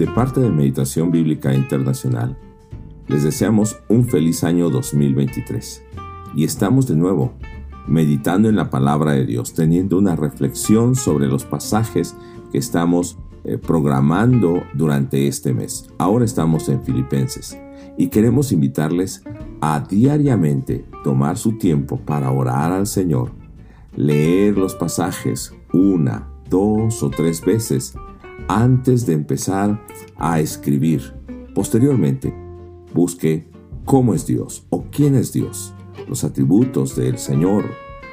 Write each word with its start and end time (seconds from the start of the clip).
De 0.00 0.06
parte 0.06 0.40
de 0.40 0.48
Meditación 0.48 1.10
Bíblica 1.10 1.52
Internacional, 1.52 2.34
les 3.06 3.22
deseamos 3.22 3.80
un 3.90 4.06
feliz 4.06 4.44
año 4.44 4.70
2023 4.70 5.82
y 6.34 6.44
estamos 6.44 6.86
de 6.86 6.96
nuevo 6.96 7.34
meditando 7.86 8.48
en 8.48 8.56
la 8.56 8.70
palabra 8.70 9.12
de 9.12 9.26
Dios, 9.26 9.52
teniendo 9.52 9.98
una 9.98 10.16
reflexión 10.16 10.94
sobre 10.94 11.26
los 11.26 11.44
pasajes 11.44 12.16
que 12.50 12.56
estamos 12.56 13.18
eh, 13.44 13.58
programando 13.58 14.62
durante 14.72 15.28
este 15.28 15.52
mes. 15.52 15.90
Ahora 15.98 16.24
estamos 16.24 16.70
en 16.70 16.82
Filipenses 16.82 17.58
y 17.98 18.06
queremos 18.06 18.52
invitarles 18.52 19.22
a 19.60 19.80
diariamente 19.80 20.86
tomar 21.04 21.36
su 21.36 21.58
tiempo 21.58 21.98
para 21.98 22.30
orar 22.30 22.72
al 22.72 22.86
Señor, 22.86 23.32
leer 23.94 24.56
los 24.56 24.74
pasajes 24.74 25.52
una, 25.74 26.26
dos 26.48 27.02
o 27.02 27.10
tres 27.10 27.44
veces 27.44 27.94
antes 28.48 29.06
de 29.06 29.14
empezar 29.14 29.80
a 30.16 30.40
escribir. 30.40 31.14
Posteriormente, 31.54 32.34
busque 32.94 33.48
cómo 33.84 34.14
es 34.14 34.26
Dios 34.26 34.66
o 34.70 34.84
quién 34.90 35.14
es 35.14 35.32
Dios, 35.32 35.74
los 36.08 36.24
atributos 36.24 36.96
del 36.96 37.18
Señor, 37.18 37.64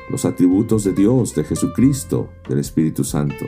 los 0.10 0.26
atributos 0.26 0.84
de 0.84 0.94
Dios, 0.94 1.36
de 1.36 1.44
Jesucristo, 1.44 2.30
del 2.48 2.60
Espíritu 2.60 3.04
Santo. 3.04 3.46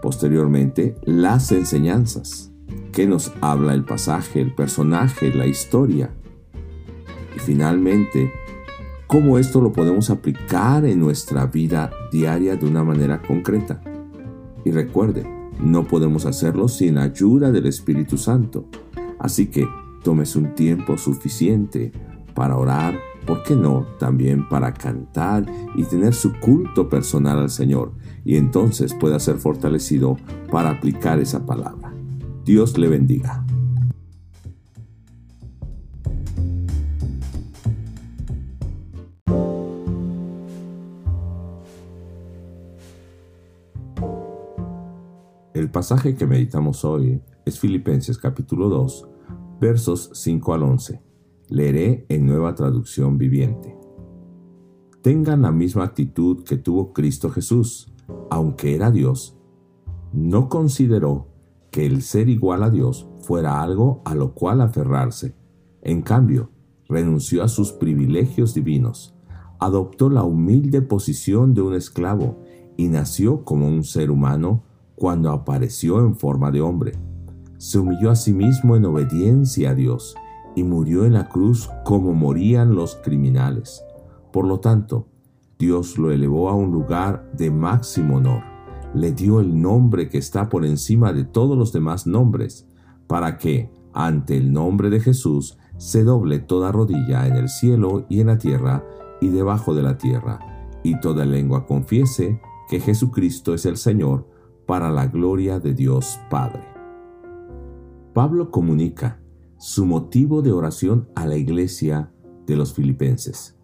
Posteriormente, 0.00 0.96
las 1.04 1.52
enseñanzas. 1.52 2.52
¿Qué 2.92 3.06
nos 3.06 3.32
habla 3.40 3.74
el 3.74 3.84
pasaje, 3.84 4.40
el 4.40 4.54
personaje, 4.54 5.32
la 5.34 5.46
historia? 5.46 6.14
Y 7.34 7.38
finalmente, 7.38 8.32
cómo 9.06 9.38
esto 9.38 9.60
lo 9.60 9.72
podemos 9.72 10.10
aplicar 10.10 10.84
en 10.84 11.00
nuestra 11.00 11.46
vida 11.46 11.90
diaria 12.10 12.56
de 12.56 12.66
una 12.66 12.84
manera 12.84 13.22
concreta. 13.22 13.82
Y 14.64 14.70
recuerde, 14.70 15.41
no 15.62 15.84
podemos 15.84 16.26
hacerlo 16.26 16.68
sin 16.68 16.98
ayuda 16.98 17.50
del 17.50 17.66
Espíritu 17.66 18.18
Santo. 18.18 18.66
Así 19.18 19.46
que 19.46 19.66
tomes 20.02 20.34
un 20.36 20.54
tiempo 20.54 20.98
suficiente 20.98 21.92
para 22.34 22.56
orar, 22.56 22.98
¿por 23.26 23.42
qué 23.42 23.54
no? 23.54 23.86
También 23.98 24.48
para 24.48 24.74
cantar 24.74 25.46
y 25.76 25.84
tener 25.84 26.14
su 26.14 26.32
culto 26.40 26.88
personal 26.88 27.38
al 27.38 27.50
Señor. 27.50 27.92
Y 28.24 28.36
entonces 28.36 28.94
pueda 28.94 29.20
ser 29.20 29.36
fortalecido 29.36 30.16
para 30.50 30.70
aplicar 30.70 31.20
esa 31.20 31.46
palabra. 31.46 31.92
Dios 32.44 32.76
le 32.76 32.88
bendiga. 32.88 33.44
El 45.62 45.70
pasaje 45.70 46.16
que 46.16 46.26
meditamos 46.26 46.84
hoy 46.84 47.22
es 47.44 47.60
Filipenses 47.60 48.18
capítulo 48.18 48.68
2, 48.68 49.06
versos 49.60 50.10
5 50.12 50.54
al 50.54 50.64
11. 50.64 51.00
Leeré 51.50 52.04
en 52.08 52.26
nueva 52.26 52.56
traducción 52.56 53.16
viviente. 53.16 53.78
Tengan 55.02 55.42
la 55.42 55.52
misma 55.52 55.84
actitud 55.84 56.42
que 56.42 56.56
tuvo 56.56 56.92
Cristo 56.92 57.30
Jesús, 57.30 57.94
aunque 58.28 58.74
era 58.74 58.90
Dios. 58.90 59.38
No 60.12 60.48
consideró 60.48 61.28
que 61.70 61.86
el 61.86 62.02
ser 62.02 62.28
igual 62.28 62.64
a 62.64 62.70
Dios 62.70 63.08
fuera 63.20 63.62
algo 63.62 64.02
a 64.04 64.16
lo 64.16 64.34
cual 64.34 64.62
aferrarse. 64.62 65.36
En 65.82 66.02
cambio, 66.02 66.50
renunció 66.88 67.44
a 67.44 67.48
sus 67.48 67.70
privilegios 67.70 68.52
divinos, 68.52 69.14
adoptó 69.60 70.10
la 70.10 70.24
humilde 70.24 70.82
posición 70.82 71.54
de 71.54 71.62
un 71.62 71.74
esclavo 71.74 72.42
y 72.76 72.88
nació 72.88 73.44
como 73.44 73.68
un 73.68 73.84
ser 73.84 74.10
humano 74.10 74.64
cuando 75.02 75.32
apareció 75.32 75.98
en 75.98 76.14
forma 76.14 76.52
de 76.52 76.60
hombre. 76.60 76.92
Se 77.58 77.80
humilló 77.80 78.08
a 78.12 78.14
sí 78.14 78.32
mismo 78.32 78.76
en 78.76 78.84
obediencia 78.84 79.70
a 79.70 79.74
Dios 79.74 80.14
y 80.54 80.62
murió 80.62 81.04
en 81.04 81.14
la 81.14 81.28
cruz 81.28 81.68
como 81.84 82.14
morían 82.14 82.76
los 82.76 82.94
criminales. 82.94 83.82
Por 84.32 84.46
lo 84.46 84.60
tanto, 84.60 85.08
Dios 85.58 85.98
lo 85.98 86.12
elevó 86.12 86.50
a 86.50 86.54
un 86.54 86.70
lugar 86.70 87.28
de 87.36 87.50
máximo 87.50 88.18
honor, 88.18 88.44
le 88.94 89.10
dio 89.10 89.40
el 89.40 89.60
nombre 89.60 90.08
que 90.08 90.18
está 90.18 90.48
por 90.48 90.64
encima 90.64 91.12
de 91.12 91.24
todos 91.24 91.58
los 91.58 91.72
demás 91.72 92.06
nombres, 92.06 92.68
para 93.08 93.38
que, 93.38 93.72
ante 93.92 94.36
el 94.36 94.52
nombre 94.52 94.88
de 94.88 95.00
Jesús, 95.00 95.58
se 95.78 96.04
doble 96.04 96.38
toda 96.38 96.70
rodilla 96.70 97.26
en 97.26 97.34
el 97.34 97.48
cielo 97.48 98.06
y 98.08 98.20
en 98.20 98.28
la 98.28 98.38
tierra 98.38 98.84
y 99.20 99.30
debajo 99.30 99.74
de 99.74 99.82
la 99.82 99.98
tierra, 99.98 100.38
y 100.84 101.00
toda 101.00 101.24
lengua 101.24 101.66
confiese 101.66 102.40
que 102.68 102.78
Jesucristo 102.78 103.52
es 103.52 103.66
el 103.66 103.76
Señor, 103.76 104.30
para 104.66 104.90
la 104.90 105.06
gloria 105.06 105.58
de 105.58 105.74
Dios 105.74 106.20
Padre. 106.30 106.62
Pablo 108.12 108.50
comunica 108.50 109.20
su 109.58 109.86
motivo 109.86 110.42
de 110.42 110.52
oración 110.52 111.08
a 111.14 111.26
la 111.26 111.36
iglesia 111.36 112.10
de 112.46 112.56
los 112.56 112.74
filipenses. 112.74 113.56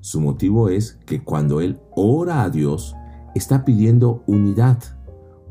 Su 0.00 0.20
motivo 0.20 0.68
es 0.68 0.98
que 1.06 1.22
cuando 1.22 1.60
él 1.60 1.80
ora 1.94 2.42
a 2.42 2.50
Dios, 2.50 2.94
está 3.34 3.64
pidiendo 3.64 4.22
unidad, 4.26 4.78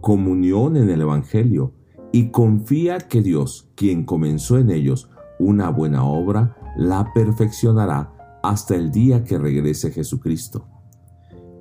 comunión 0.01 0.77
en 0.77 0.89
el 0.89 1.01
Evangelio 1.01 1.73
y 2.11 2.31
confía 2.31 2.97
que 2.99 3.21
Dios, 3.21 3.69
quien 3.75 4.05
comenzó 4.05 4.57
en 4.57 4.71
ellos 4.71 5.09
una 5.39 5.69
buena 5.69 6.03
obra, 6.03 6.55
la 6.77 7.11
perfeccionará 7.13 8.39
hasta 8.43 8.75
el 8.75 8.91
día 8.91 9.23
que 9.23 9.37
regrese 9.37 9.91
Jesucristo. 9.91 10.67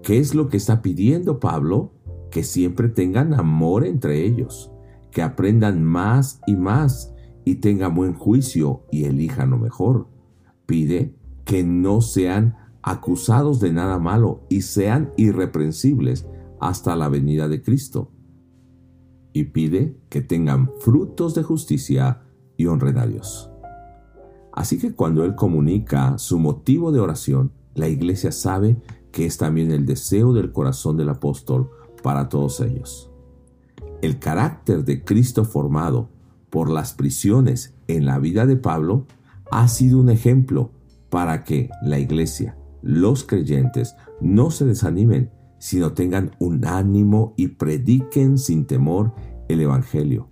¿Qué 0.03 0.19
es 0.19 0.35
lo 0.35 0.49
que 0.49 0.57
está 0.57 0.81
pidiendo 0.81 1.39
Pablo? 1.41 1.93
Que 2.31 2.43
siempre 2.43 2.89
tengan 2.89 3.35
amor 3.35 3.85
entre 3.85 4.25
ellos, 4.25 4.71
que 5.11 5.23
aprendan 5.23 5.83
más 5.85 6.41
y 6.47 6.57
más 6.57 7.15
y 7.45 7.57
tengan 7.57 7.95
buen 7.95 8.15
juicio 8.15 8.83
y 8.91 9.05
elijan 9.05 9.51
lo 9.51 9.59
mejor. 9.59 10.09
Pide 10.67 11.15
que 11.45 11.65
no 11.65 12.01
sean 12.01 12.57
acusados 12.83 13.61
de 13.61 13.73
nada 13.73 13.99
malo 13.99 14.47
y 14.49 14.63
sean 14.63 15.13
irreprensibles 15.17 16.27
hasta 16.61 16.97
la 16.97 17.09
venida 17.09 17.49
de 17.49 17.63
Cristo. 17.63 18.13
Y 19.33 19.45
pide 19.45 19.97
que 20.09 20.21
tengan 20.21 20.71
frutos 20.81 21.35
de 21.35 21.43
justicia 21.43 22.23
y 22.57 22.67
honren 22.67 22.99
a 22.99 23.07
Dios. 23.07 23.51
Así 24.53 24.79
que 24.79 24.93
cuando 24.95 25.25
Él 25.25 25.35
comunica 25.37 26.19
su 26.19 26.39
motivo 26.39 26.93
de 26.93 27.01
oración, 27.01 27.53
la 27.75 27.89
iglesia 27.89 28.33
sabe 28.33 28.77
que 29.13 29.25
es 29.25 29.39
también 29.39 29.71
el 29.71 29.87
deseo 29.87 30.33
del 30.33 30.53
corazón 30.53 30.97
del 30.97 31.09
apóstol 31.09 31.71
para 32.03 32.29
todos 32.29 32.61
ellos. 32.61 33.11
El 34.03 34.19
carácter 34.19 34.85
de 34.85 35.05
Cristo 35.05 35.45
formado 35.45 36.09
por 36.51 36.71
las 36.71 36.95
prisiones 36.95 37.75
en 37.87 38.07
la 38.07 38.19
vida 38.19 38.47
de 38.47 38.57
Pablo 38.57 39.07
ha 39.51 39.69
sido 39.69 39.99
un 39.99 40.11
ejemplo 40.11 40.71
para 41.11 41.45
que 41.45 41.71
la 41.83 41.99
iglesia, 41.99 42.57
los 42.83 43.25
creyentes, 43.25 43.97
no 44.21 44.51
se 44.51 44.65
desanimen, 44.65 45.31
sino 45.59 45.93
tengan 45.93 46.33
un 46.39 46.65
ánimo 46.65 47.35
y 47.37 47.49
prediquen 47.49 48.39
sin 48.39 48.67
temor 48.67 49.15
el 49.49 49.61
Evangelio. 49.61 50.29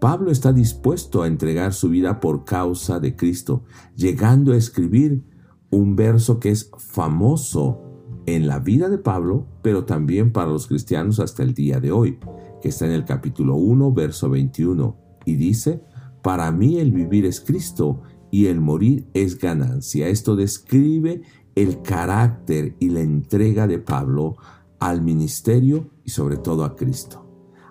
Pablo 0.00 0.30
está 0.30 0.52
dispuesto 0.52 1.22
a 1.22 1.26
entregar 1.26 1.72
su 1.72 1.88
vida 1.88 2.20
por 2.20 2.44
causa 2.44 3.00
de 3.00 3.16
Cristo, 3.16 3.64
llegando 3.96 4.52
a 4.52 4.56
escribir 4.56 5.24
un 5.70 5.96
verso 5.96 6.38
que 6.38 6.50
es 6.50 6.70
famoso 6.78 7.87
en 8.36 8.46
la 8.46 8.58
vida 8.58 8.88
de 8.88 8.98
Pablo, 8.98 9.46
pero 9.62 9.84
también 9.84 10.32
para 10.32 10.50
los 10.50 10.66
cristianos 10.66 11.20
hasta 11.20 11.42
el 11.42 11.54
día 11.54 11.80
de 11.80 11.92
hoy, 11.92 12.18
que 12.60 12.68
está 12.68 12.86
en 12.86 12.92
el 12.92 13.04
capítulo 13.04 13.56
1, 13.56 13.92
verso 13.92 14.28
21, 14.28 14.96
y 15.24 15.36
dice, 15.36 15.82
para 16.22 16.50
mí 16.52 16.78
el 16.78 16.92
vivir 16.92 17.24
es 17.24 17.40
Cristo 17.40 18.02
y 18.30 18.46
el 18.46 18.60
morir 18.60 19.06
es 19.14 19.38
ganancia. 19.38 20.08
Esto 20.08 20.36
describe 20.36 21.22
el 21.54 21.82
carácter 21.82 22.76
y 22.78 22.90
la 22.90 23.00
entrega 23.00 23.66
de 23.66 23.78
Pablo 23.78 24.36
al 24.78 25.02
ministerio 25.02 25.90
y 26.04 26.10
sobre 26.10 26.36
todo 26.36 26.64
a 26.64 26.76
Cristo. 26.76 27.24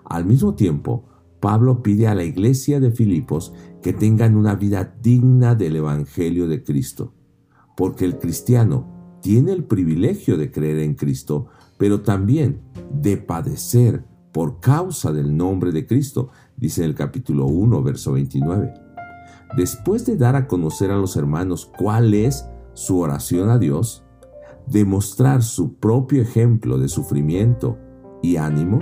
Al 0.04 0.24
mismo 0.24 0.54
tiempo, 0.54 1.04
Pablo 1.40 1.82
pide 1.82 2.08
a 2.08 2.14
la 2.14 2.24
iglesia 2.24 2.80
de 2.80 2.90
Filipos 2.90 3.52
que 3.82 3.92
tengan 3.92 4.36
una 4.36 4.56
vida 4.56 4.96
digna 5.02 5.54
del 5.54 5.76
Evangelio 5.76 6.48
de 6.48 6.64
Cristo, 6.64 7.14
porque 7.76 8.04
el 8.04 8.18
cristiano 8.18 8.97
tiene 9.20 9.52
el 9.52 9.64
privilegio 9.64 10.36
de 10.36 10.50
creer 10.50 10.78
en 10.78 10.94
Cristo, 10.94 11.46
pero 11.76 12.02
también 12.02 12.60
de 12.92 13.16
padecer 13.16 14.04
por 14.32 14.60
causa 14.60 15.12
del 15.12 15.36
nombre 15.36 15.72
de 15.72 15.86
Cristo, 15.86 16.28
dice 16.56 16.82
en 16.82 16.90
el 16.90 16.94
capítulo 16.94 17.46
1, 17.46 17.82
verso 17.82 18.12
29. 18.12 18.72
Después 19.56 20.04
de 20.04 20.16
dar 20.16 20.36
a 20.36 20.46
conocer 20.46 20.90
a 20.90 20.96
los 20.96 21.16
hermanos 21.16 21.70
cuál 21.78 22.14
es 22.14 22.46
su 22.74 23.00
oración 23.00 23.50
a 23.50 23.58
Dios, 23.58 24.04
demostrar 24.66 25.42
su 25.42 25.74
propio 25.74 26.22
ejemplo 26.22 26.78
de 26.78 26.88
sufrimiento 26.88 27.78
y 28.22 28.36
ánimo, 28.36 28.80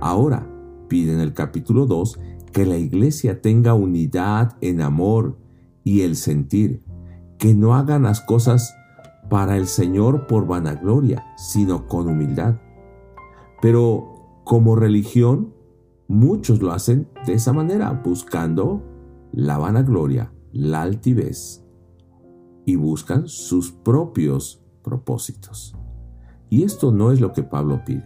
ahora 0.00 0.48
pide 0.88 1.12
en 1.12 1.20
el 1.20 1.34
capítulo 1.34 1.86
2 1.86 2.18
que 2.52 2.64
la 2.64 2.78
iglesia 2.78 3.42
tenga 3.42 3.74
unidad 3.74 4.56
en 4.60 4.80
amor 4.80 5.38
y 5.84 6.00
el 6.00 6.16
sentir, 6.16 6.82
que 7.36 7.54
no 7.54 7.74
hagan 7.74 8.02
las 8.02 8.20
cosas 8.20 8.74
para 9.28 9.56
el 9.56 9.66
Señor 9.66 10.26
por 10.26 10.46
vanagloria, 10.46 11.26
sino 11.36 11.86
con 11.86 12.08
humildad. 12.08 12.56
Pero 13.60 14.40
como 14.44 14.76
religión, 14.76 15.54
muchos 16.06 16.62
lo 16.62 16.72
hacen 16.72 17.08
de 17.26 17.34
esa 17.34 17.52
manera, 17.52 18.02
buscando 18.04 18.82
la 19.32 19.58
vanagloria, 19.58 20.32
la 20.52 20.82
altivez, 20.82 21.64
y 22.64 22.76
buscan 22.76 23.28
sus 23.28 23.72
propios 23.72 24.62
propósitos. 24.82 25.76
Y 26.50 26.64
esto 26.64 26.92
no 26.92 27.12
es 27.12 27.20
lo 27.20 27.32
que 27.32 27.42
Pablo 27.42 27.82
pide, 27.84 28.04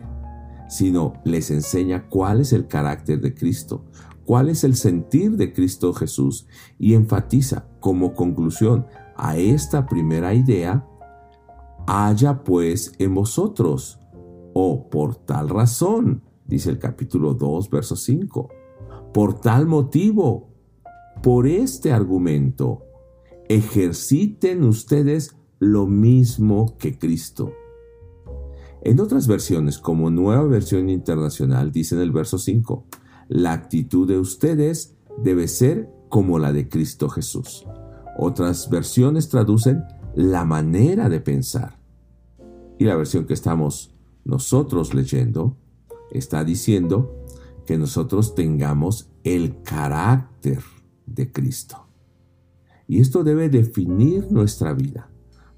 sino 0.68 1.14
les 1.24 1.50
enseña 1.50 2.08
cuál 2.08 2.40
es 2.40 2.52
el 2.52 2.66
carácter 2.66 3.20
de 3.20 3.34
Cristo, 3.34 3.84
cuál 4.24 4.48
es 4.48 4.64
el 4.64 4.74
sentir 4.74 5.36
de 5.36 5.52
Cristo 5.52 5.92
Jesús 5.92 6.46
y 6.78 6.94
enfatiza 6.94 7.66
como 7.80 8.14
conclusión 8.14 8.86
a 9.16 9.36
esta 9.36 9.86
primera 9.86 10.34
idea, 10.34 10.86
haya 11.86 12.44
pues 12.44 12.92
en 12.98 13.14
vosotros, 13.14 13.98
o 14.54 14.88
por 14.90 15.16
tal 15.16 15.48
razón, 15.48 16.22
dice 16.46 16.70
el 16.70 16.78
capítulo 16.78 17.34
2, 17.34 17.70
verso 17.70 17.96
5, 17.96 18.48
por 19.12 19.40
tal 19.40 19.66
motivo, 19.66 20.48
por 21.22 21.46
este 21.46 21.92
argumento, 21.92 22.84
ejerciten 23.48 24.64
ustedes 24.64 25.36
lo 25.58 25.86
mismo 25.86 26.76
que 26.78 26.98
Cristo. 26.98 27.52
En 28.82 28.98
otras 28.98 29.28
versiones, 29.28 29.78
como 29.78 30.10
nueva 30.10 30.42
versión 30.44 30.90
internacional, 30.90 31.70
dice 31.70 31.94
en 31.94 32.00
el 32.00 32.10
verso 32.10 32.38
5, 32.38 32.84
la 33.28 33.52
actitud 33.52 34.08
de 34.08 34.18
ustedes 34.18 34.96
debe 35.22 35.46
ser 35.46 35.88
como 36.08 36.38
la 36.38 36.52
de 36.52 36.68
Cristo 36.68 37.08
Jesús. 37.08 37.64
Otras 38.18 38.68
versiones 38.68 39.28
traducen 39.28 39.84
la 40.14 40.44
manera 40.44 41.08
de 41.08 41.20
pensar. 41.20 41.78
Y 42.78 42.84
la 42.84 42.96
versión 42.96 43.26
que 43.26 43.34
estamos 43.34 43.94
nosotros 44.24 44.94
leyendo 44.94 45.56
está 46.10 46.44
diciendo 46.44 47.24
que 47.66 47.78
nosotros 47.78 48.34
tengamos 48.34 49.10
el 49.24 49.62
carácter 49.62 50.60
de 51.06 51.32
Cristo. 51.32 51.86
Y 52.88 53.00
esto 53.00 53.24
debe 53.24 53.48
definir 53.48 54.30
nuestra 54.30 54.72
vida. 54.72 55.10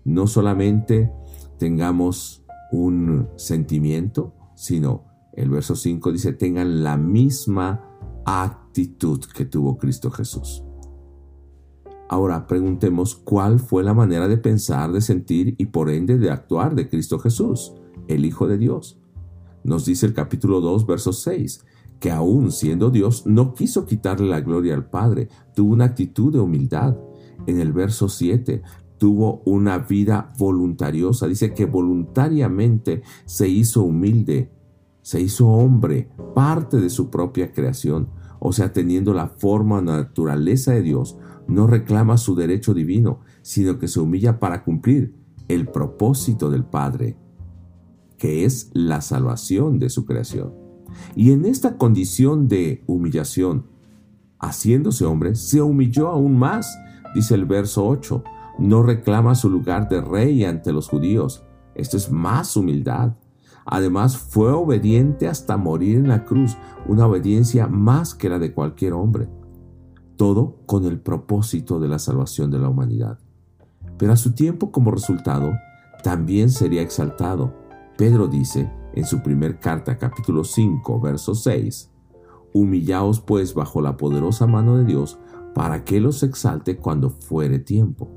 No 0.04 0.26
solamente 0.26 1.10
tengamos 1.58 2.44
un 2.70 3.28
sentimiento, 3.36 4.34
sino 4.54 5.04
el 5.32 5.50
verso 5.50 5.74
5 5.74 6.12
dice, 6.12 6.32
tengan 6.32 6.84
la 6.84 6.96
misma 6.96 7.90
actitud 8.24 9.20
que 9.34 9.44
tuvo 9.44 9.78
Cristo 9.78 10.10
Jesús. 10.10 10.62
Ahora 12.08 12.46
preguntemos 12.46 13.14
cuál 13.14 13.58
fue 13.58 13.82
la 13.82 13.94
manera 13.94 14.28
de 14.28 14.36
pensar, 14.36 14.92
de 14.92 15.00
sentir 15.00 15.54
y 15.58 15.66
por 15.66 15.90
ende 15.90 16.18
de 16.18 16.30
actuar 16.30 16.74
de 16.74 16.88
Cristo 16.88 17.18
Jesús, 17.18 17.72
el 18.08 18.24
Hijo 18.24 18.46
de 18.46 18.58
Dios. 18.58 18.98
Nos 19.62 19.86
dice 19.86 20.06
el 20.06 20.14
capítulo 20.14 20.60
2, 20.60 20.86
verso 20.86 21.12
6, 21.12 21.64
que 21.98 22.10
aún 22.10 22.52
siendo 22.52 22.90
Dios 22.90 23.26
no 23.26 23.54
quiso 23.54 23.86
quitarle 23.86 24.28
la 24.28 24.40
gloria 24.40 24.74
al 24.74 24.90
Padre, 24.90 25.28
tuvo 25.54 25.72
una 25.72 25.86
actitud 25.86 26.32
de 26.32 26.40
humildad. 26.40 26.96
En 27.46 27.60
el 27.60 27.72
verso 27.72 28.08
7, 28.08 28.62
tuvo 28.98 29.42
una 29.46 29.78
vida 29.78 30.32
voluntariosa, 30.38 31.26
dice 31.26 31.54
que 31.54 31.64
voluntariamente 31.64 33.02
se 33.24 33.48
hizo 33.48 33.82
humilde 33.82 34.50
se 35.04 35.20
hizo 35.20 35.48
hombre, 35.48 36.08
parte 36.34 36.78
de 36.80 36.88
su 36.88 37.10
propia 37.10 37.52
creación, 37.52 38.08
o 38.40 38.54
sea, 38.54 38.72
teniendo 38.72 39.12
la 39.12 39.28
forma 39.28 39.82
naturaleza 39.82 40.72
de 40.72 40.80
Dios, 40.80 41.18
no 41.46 41.66
reclama 41.66 42.16
su 42.16 42.34
derecho 42.34 42.74
divino, 42.74 43.20
sino 43.42 43.78
que 43.78 43.88
se 43.88 44.00
humilla 44.00 44.38
para 44.38 44.64
cumplir 44.64 45.14
el 45.48 45.68
propósito 45.68 46.50
del 46.50 46.64
Padre, 46.64 47.16
que 48.18 48.44
es 48.44 48.70
la 48.72 49.00
salvación 49.00 49.78
de 49.78 49.90
su 49.90 50.04
creación. 50.04 50.54
Y 51.14 51.32
en 51.32 51.44
esta 51.44 51.76
condición 51.76 52.48
de 52.48 52.82
humillación, 52.86 53.66
haciéndose 54.38 55.04
hombre, 55.04 55.34
se 55.34 55.60
humilló 55.60 56.08
aún 56.08 56.38
más, 56.38 56.78
dice 57.14 57.34
el 57.34 57.44
verso 57.44 57.86
8, 57.86 58.22
no 58.58 58.82
reclama 58.82 59.34
su 59.34 59.50
lugar 59.50 59.88
de 59.88 60.00
rey 60.00 60.44
ante 60.44 60.72
los 60.72 60.88
judíos. 60.88 61.44
Esto 61.74 61.96
es 61.96 62.10
más 62.10 62.56
humildad. 62.56 63.14
Además, 63.66 64.16
fue 64.16 64.52
obediente 64.52 65.26
hasta 65.26 65.56
morir 65.56 65.96
en 65.96 66.08
la 66.08 66.24
cruz, 66.24 66.56
una 66.86 67.06
obediencia 67.06 67.66
más 67.66 68.14
que 68.14 68.28
la 68.28 68.38
de 68.38 68.52
cualquier 68.52 68.92
hombre. 68.92 69.28
Todo 70.16 70.56
con 70.66 70.84
el 70.84 71.00
propósito 71.00 71.80
de 71.80 71.88
la 71.88 71.98
salvación 71.98 72.50
de 72.50 72.58
la 72.58 72.68
humanidad. 72.68 73.18
Pero 73.98 74.12
a 74.12 74.16
su 74.16 74.32
tiempo, 74.32 74.70
como 74.70 74.90
resultado, 74.90 75.52
también 76.02 76.50
sería 76.50 76.82
exaltado. 76.82 77.54
Pedro 77.96 78.28
dice 78.28 78.70
en 78.92 79.04
su 79.04 79.22
primer 79.22 79.58
carta, 79.58 79.98
capítulo 79.98 80.44
5, 80.44 81.00
verso 81.00 81.34
6, 81.34 81.90
Humillaos 82.52 83.20
pues 83.20 83.54
bajo 83.54 83.80
la 83.80 83.96
poderosa 83.96 84.46
mano 84.46 84.76
de 84.76 84.84
Dios, 84.84 85.18
para 85.54 85.84
que 85.84 86.00
los 86.00 86.22
exalte 86.22 86.76
cuando 86.76 87.10
fuere 87.10 87.58
tiempo. 87.58 88.08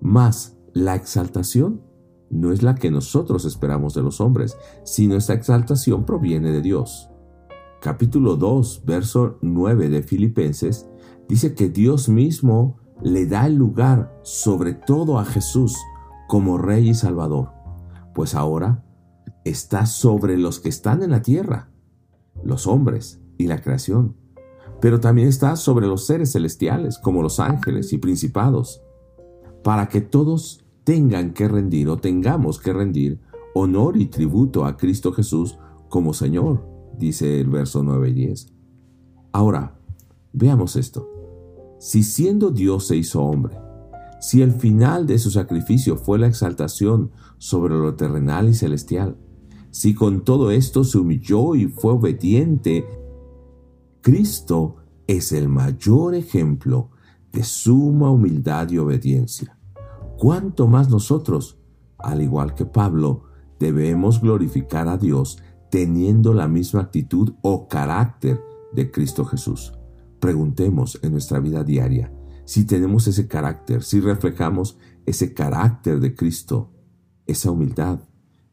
Mas 0.00 0.58
la 0.72 0.94
exaltación 0.94 1.82
no 2.30 2.52
es 2.52 2.62
la 2.62 2.74
que 2.74 2.90
nosotros 2.90 3.44
esperamos 3.44 3.94
de 3.94 4.02
los 4.02 4.20
hombres, 4.20 4.56
sino 4.84 5.16
esta 5.16 5.34
exaltación 5.34 6.04
proviene 6.04 6.52
de 6.52 6.60
Dios. 6.60 7.08
Capítulo 7.80 8.36
2, 8.36 8.82
verso 8.84 9.38
9 9.40 9.88
de 9.88 10.02
Filipenses 10.02 10.89
dice 11.30 11.54
que 11.54 11.68
Dios 11.68 12.08
mismo 12.08 12.76
le 13.02 13.24
da 13.24 13.46
el 13.46 13.54
lugar 13.54 14.18
sobre 14.24 14.74
todo 14.74 15.20
a 15.20 15.24
Jesús 15.24 15.78
como 16.26 16.58
Rey 16.58 16.88
y 16.90 16.94
Salvador, 16.94 17.52
pues 18.16 18.34
ahora 18.34 18.84
está 19.44 19.86
sobre 19.86 20.36
los 20.36 20.58
que 20.58 20.68
están 20.68 21.04
en 21.04 21.10
la 21.10 21.22
tierra, 21.22 21.70
los 22.42 22.66
hombres 22.66 23.20
y 23.38 23.46
la 23.46 23.62
creación, 23.62 24.16
pero 24.80 24.98
también 24.98 25.28
está 25.28 25.54
sobre 25.54 25.86
los 25.86 26.04
seres 26.04 26.32
celestiales 26.32 26.98
como 26.98 27.22
los 27.22 27.38
ángeles 27.38 27.92
y 27.92 27.98
principados, 27.98 28.82
para 29.62 29.88
que 29.88 30.00
todos 30.00 30.64
tengan 30.82 31.32
que 31.32 31.46
rendir 31.46 31.88
o 31.90 31.98
tengamos 31.98 32.58
que 32.58 32.72
rendir 32.72 33.20
honor 33.54 33.96
y 33.96 34.06
tributo 34.06 34.64
a 34.64 34.76
Cristo 34.76 35.12
Jesús 35.12 35.58
como 35.88 36.12
Señor, 36.12 36.66
dice 36.98 37.40
el 37.40 37.50
verso 37.50 37.84
9 37.84 38.08
y 38.08 38.14
10. 38.14 38.52
Ahora, 39.30 39.78
veamos 40.32 40.74
esto. 40.74 41.09
Si 41.80 42.04
siendo 42.04 42.50
Dios 42.50 42.86
se 42.86 42.96
hizo 42.96 43.20
hombre, 43.22 43.58
si 44.20 44.42
el 44.42 44.52
final 44.52 45.08
de 45.08 45.18
su 45.18 45.32
sacrificio 45.32 45.96
fue 45.96 46.20
la 46.20 46.28
exaltación 46.28 47.10
sobre 47.38 47.74
lo 47.74 47.96
terrenal 47.96 48.48
y 48.48 48.54
celestial, 48.54 49.16
si 49.72 49.94
con 49.94 50.22
todo 50.22 50.52
esto 50.52 50.84
se 50.84 50.98
humilló 50.98 51.56
y 51.56 51.66
fue 51.66 51.94
obediente, 51.94 52.86
Cristo 54.02 54.76
es 55.08 55.32
el 55.32 55.48
mayor 55.48 56.14
ejemplo 56.14 56.90
de 57.32 57.42
suma 57.42 58.10
humildad 58.10 58.70
y 58.70 58.78
obediencia 58.78 59.56
cuánto 60.20 60.66
más 60.66 60.90
nosotros, 60.90 61.56
al 61.96 62.20
igual 62.20 62.54
que 62.54 62.66
Pablo, 62.66 63.22
debemos 63.58 64.20
glorificar 64.20 64.86
a 64.86 64.98
Dios 64.98 65.38
teniendo 65.70 66.34
la 66.34 66.46
misma 66.46 66.82
actitud 66.82 67.32
o 67.40 67.68
carácter 67.68 68.38
de 68.70 68.90
Cristo 68.90 69.24
Jesús. 69.24 69.72
Preguntemos 70.20 70.98
en 71.02 71.12
nuestra 71.12 71.40
vida 71.40 71.64
diaria 71.64 72.12
si 72.50 72.64
tenemos 72.64 73.06
ese 73.06 73.28
carácter, 73.28 73.84
si 73.84 74.00
reflejamos 74.00 74.76
ese 75.06 75.34
carácter 75.34 76.00
de 76.00 76.16
Cristo, 76.16 76.72
esa 77.26 77.52
humildad, 77.52 78.00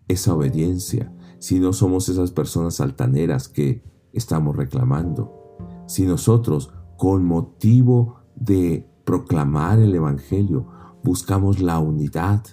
esa 0.07 0.35
obediencia, 0.35 1.11
si 1.39 1.59
no 1.59 1.73
somos 1.73 2.07
esas 2.07 2.31
personas 2.31 2.79
altaneras 2.79 3.47
que 3.47 3.83
estamos 4.13 4.55
reclamando, 4.55 5.57
si 5.87 6.05
nosotros, 6.05 6.71
con 6.95 7.25
motivo 7.25 8.19
de 8.35 8.87
proclamar 9.03 9.79
el 9.79 9.95
Evangelio, 9.95 10.67
buscamos 11.03 11.59
la 11.59 11.79
unidad, 11.79 12.43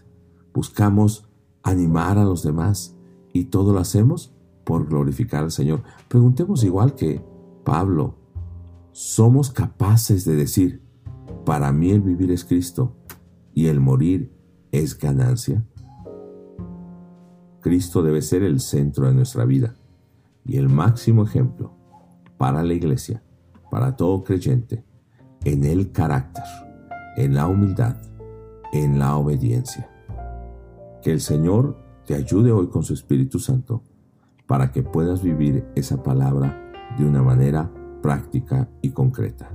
buscamos 0.54 1.28
animar 1.62 2.16
a 2.16 2.25
los 2.25 2.42
demás 2.42 2.97
y 3.35 3.44
todo 3.44 3.75
lo 3.75 3.80
hacemos 3.80 4.35
por 4.64 4.88
glorificar 4.88 5.44
al 5.44 5.50
Señor. 5.50 5.83
Preguntemos 6.09 6.64
igual 6.64 6.94
que 6.94 7.23
Pablo, 7.64 8.24
¿somos 8.94 9.50
capaces 9.50 10.24
de 10.24 10.36
decir, 10.36 10.80
para 11.44 11.72
mí 11.72 11.90
el 11.90 12.00
vivir 12.00 12.30
es 12.30 12.44
Cristo 12.44 12.94
y 13.52 13.66
el 13.66 13.80
morir 13.80 14.32
es 14.70 14.96
ganancia? 14.96 15.66
Cristo 17.60 18.04
debe 18.04 18.22
ser 18.22 18.44
el 18.44 18.60
centro 18.60 19.08
de 19.08 19.14
nuestra 19.14 19.44
vida 19.46 19.74
y 20.44 20.58
el 20.58 20.68
máximo 20.68 21.24
ejemplo 21.24 21.74
para 22.38 22.62
la 22.62 22.72
iglesia, 22.72 23.24
para 23.68 23.96
todo 23.96 24.22
creyente, 24.22 24.84
en 25.44 25.64
el 25.64 25.90
carácter, 25.90 26.44
en 27.16 27.34
la 27.34 27.48
humildad, 27.48 27.96
en 28.72 29.00
la 29.00 29.16
obediencia. 29.16 29.90
Que 31.02 31.10
el 31.10 31.20
Señor 31.20 31.82
te 32.06 32.14
ayude 32.14 32.52
hoy 32.52 32.68
con 32.68 32.84
su 32.84 32.94
Espíritu 32.94 33.40
Santo 33.40 33.82
para 34.46 34.70
que 34.70 34.84
puedas 34.84 35.20
vivir 35.20 35.66
esa 35.74 36.00
palabra 36.00 36.72
de 36.96 37.04
una 37.04 37.24
manera 37.24 37.72
práctica 38.04 38.68
y 38.82 38.90
concreta. 38.90 39.50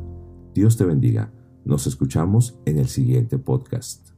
Dios 0.55 0.75
te 0.75 0.83
bendiga. 0.83 1.31
Nos 1.65 1.85
escuchamos 1.85 2.59
en 2.65 2.79
el 2.79 2.87
siguiente 2.87 3.37
podcast. 3.37 4.09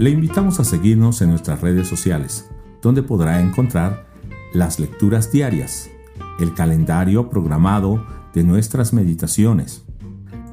Le 0.00 0.10
invitamos 0.10 0.58
a 0.58 0.64
seguirnos 0.64 1.22
en 1.22 1.30
nuestras 1.30 1.60
redes 1.60 1.86
sociales, 1.86 2.50
donde 2.82 3.04
podrá 3.04 3.40
encontrar 3.40 4.08
las 4.52 4.80
lecturas 4.80 5.30
diarias, 5.30 5.90
el 6.40 6.54
calendario 6.54 7.30
programado 7.30 8.04
de 8.34 8.42
nuestras 8.42 8.92
meditaciones, 8.92 9.84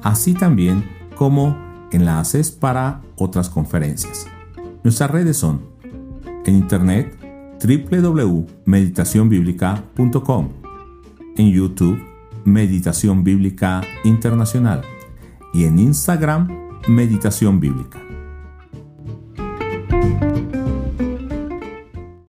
así 0.04 0.34
también 0.34 0.84
como 1.16 1.65
enlaces 1.92 2.50
para 2.50 3.02
otras 3.16 3.48
conferencias. 3.48 4.26
Nuestras 4.84 5.10
redes 5.10 5.36
son 5.36 5.62
en 6.44 6.54
internet 6.54 7.18
www.meditacionbiblica.com, 7.60 10.48
en 11.36 11.50
YouTube 11.50 11.98
Meditación 12.44 13.24
Bíblica 13.24 13.80
Internacional 14.04 14.82
y 15.52 15.64
en 15.64 15.80
Instagram 15.80 16.46
Meditación 16.86 17.58
Bíblica. 17.58 18.05